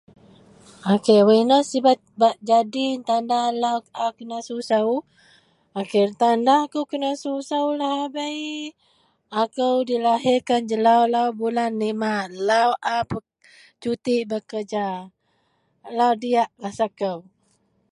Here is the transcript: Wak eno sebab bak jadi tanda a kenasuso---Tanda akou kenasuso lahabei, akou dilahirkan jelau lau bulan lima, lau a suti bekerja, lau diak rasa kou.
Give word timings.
Wak 0.87 1.05
eno 1.41 1.57
sebab 1.71 1.99
bak 2.21 2.35
jadi 2.49 2.85
tanda 3.07 3.39
a 4.05 4.07
kenasuso---Tanda 4.17 6.53
akou 6.65 6.85
kenasuso 6.91 7.59
lahabei, 7.79 8.43
akou 9.41 9.75
dilahirkan 9.89 10.61
jelau 10.69 11.01
lau 11.13 11.29
bulan 11.39 11.71
lima, 11.83 12.13
lau 12.49 12.69
a 12.95 12.97
suti 13.81 14.15
bekerja, 14.29 14.87
lau 15.97 16.13
diak 16.21 16.49
rasa 16.63 16.87
kou. 16.99 17.19